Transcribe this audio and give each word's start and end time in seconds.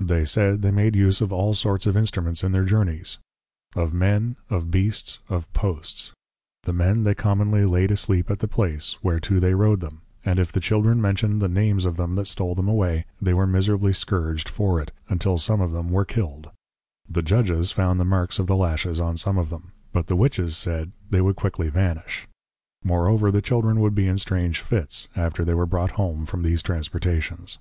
They 0.00 0.24
said, 0.24 0.62
they 0.62 0.70
made 0.70 0.96
use 0.96 1.20
of 1.20 1.34
all 1.34 1.52
sorts 1.52 1.84
of 1.84 1.98
\Instruments\ 1.98 2.42
in 2.42 2.52
their 2.52 2.64
Journeys! 2.64 3.18
Of 3.74 3.92
\Men\, 3.92 4.36
of 4.48 4.70
\Beasts\, 4.70 5.18
of 5.28 5.52
\Posts\; 5.52 6.12
the 6.62 6.72
Men 6.72 7.04
they 7.04 7.14
commonly 7.14 7.66
laid 7.66 7.90
asleep 7.90 8.30
at 8.30 8.38
the 8.38 8.48
place, 8.48 8.96
whereto 9.04 9.38
they 9.38 9.52
rode 9.52 9.80
them; 9.80 10.00
and 10.24 10.38
if 10.38 10.50
the 10.50 10.60
children 10.60 10.98
mentioned 11.02 11.42
the 11.42 11.48
\Names\ 11.50 11.84
of 11.84 11.98
them 11.98 12.14
that 12.14 12.24
stole 12.24 12.54
them 12.54 12.70
away, 12.70 13.04
they 13.20 13.34
were 13.34 13.46
miserably 13.46 13.92
\Scurged\ 13.92 14.48
for 14.48 14.80
it, 14.80 14.92
until 15.10 15.36
some 15.36 15.60
of 15.60 15.72
them 15.72 15.90
were 15.90 16.06
killed. 16.06 16.48
The 17.06 17.20
\Judges\ 17.20 17.70
found 17.70 18.00
the 18.00 18.06
marks 18.06 18.38
of 18.38 18.46
the 18.46 18.56
Lashes 18.56 18.98
on 18.98 19.18
some 19.18 19.36
of 19.36 19.50
them; 19.50 19.72
but 19.92 20.06
the 20.06 20.16
Witches 20.16 20.56
said, 20.56 20.92
\They 21.10 21.20
would 21.20 21.36
Quickly 21.36 21.68
vanish\. 21.68 22.26
Moreover 22.82 23.30
the 23.30 23.42
Children 23.42 23.80
would 23.80 23.94
be 23.94 24.08
in 24.08 24.16
\strange 24.16 24.58
Fits\, 24.58 25.10
after 25.14 25.44
they 25.44 25.52
were 25.52 25.66
brought 25.66 25.90
Home 26.00 26.24
from 26.24 26.40
these 26.44 26.62
Transportations. 26.62 27.58